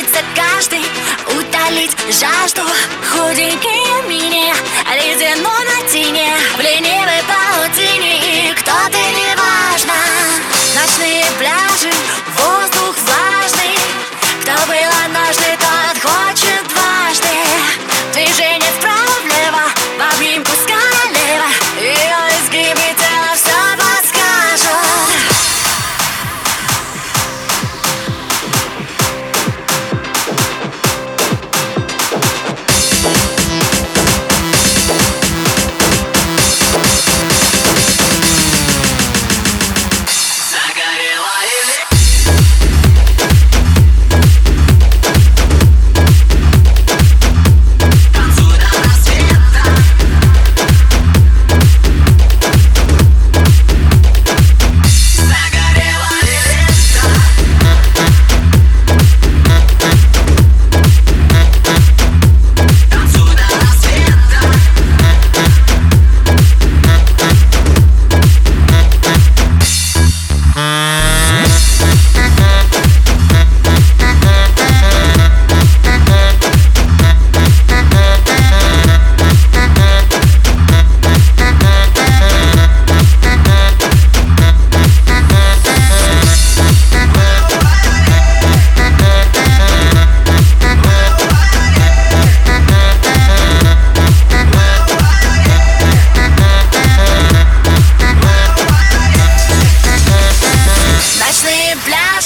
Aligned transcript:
Стремится 0.00 0.24
каждый 0.34 0.80
утолить 1.36 1.94
жажду. 2.08 2.62
Худенькие 3.10 4.02
мини 4.08 4.52
Ледяной 4.94 5.42
на 5.42 5.88
тине 5.88 6.32
В 6.56 6.60
ленивой 6.60 7.22
паутине. 7.28 8.54
Кто 8.54 8.72
ты, 8.90 8.98
неважно 8.98 9.94
Ночные 10.74 11.26
пляжи 11.38 11.69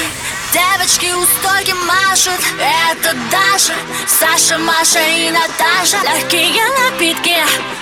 Саши 0.00 0.10
Девочки 0.52 1.12
у 1.12 1.22
стойки 1.24 1.72
машут 1.72 2.40
Это 2.58 3.14
Даша, 3.30 3.74
Саша, 4.06 4.58
Маша 4.58 5.00
и 5.00 5.30
Наташа. 5.30 5.98
Легкие 6.02 6.64
напитки, 6.90 7.36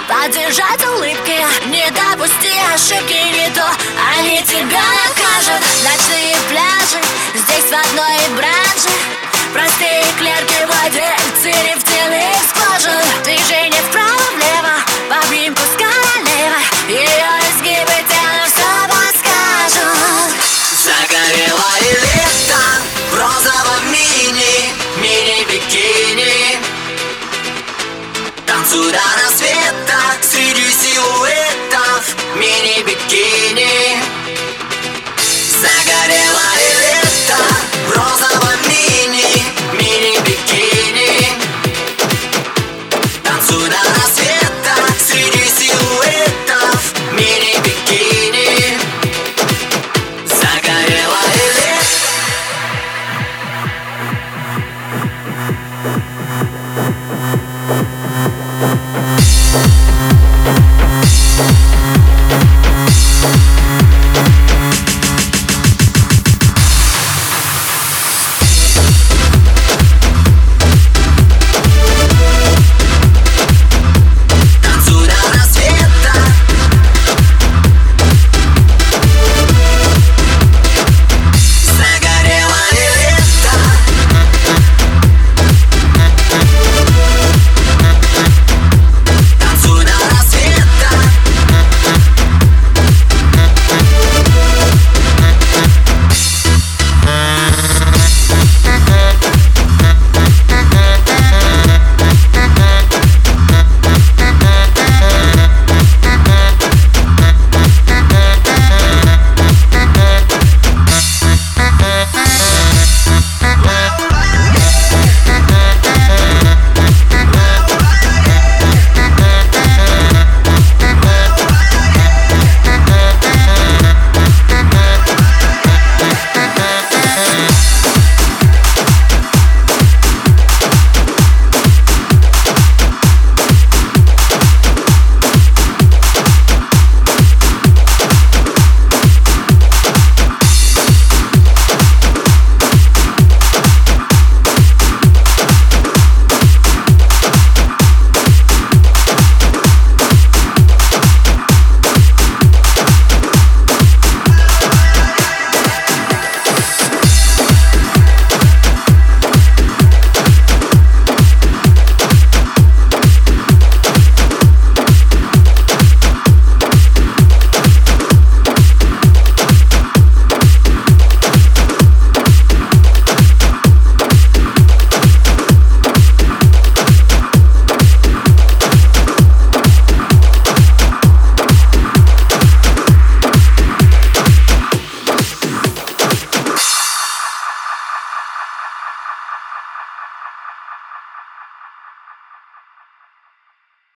поддержать 0.09 0.85
улыбки. 0.85 1.39
Не 1.67 1.91
допусти 1.91 2.53
ошибки, 2.75 3.15
не 3.15 3.51
то 3.55 3.65
они 4.17 4.43
тебя 4.43 4.83
накажут. 5.07 5.65
Ночные 5.83 6.37
пляжи, 6.49 7.01
здесь 7.35 7.71
в 7.71 7.73
одной 7.73 8.37
бранже 8.37 8.91
Простые 9.53 10.05
клерки 10.19 10.48